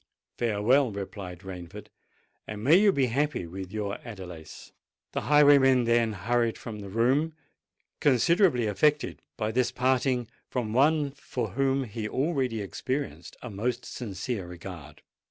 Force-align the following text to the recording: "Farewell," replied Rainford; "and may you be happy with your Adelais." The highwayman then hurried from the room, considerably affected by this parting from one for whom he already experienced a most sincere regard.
"Farewell," 0.39 0.91
replied 0.91 1.41
Rainford; 1.43 1.89
"and 2.47 2.63
may 2.63 2.75
you 2.75 2.91
be 2.91 3.05
happy 3.05 3.45
with 3.45 3.71
your 3.71 3.99
Adelais." 4.03 4.71
The 5.11 5.21
highwayman 5.21 5.83
then 5.83 6.13
hurried 6.13 6.57
from 6.57 6.79
the 6.79 6.89
room, 6.89 7.35
considerably 7.99 8.65
affected 8.65 9.21
by 9.37 9.51
this 9.51 9.69
parting 9.71 10.27
from 10.49 10.73
one 10.73 11.11
for 11.11 11.49
whom 11.51 11.83
he 11.83 12.09
already 12.09 12.61
experienced 12.61 13.37
a 13.43 13.51
most 13.51 13.85
sincere 13.85 14.47
regard. 14.47 15.03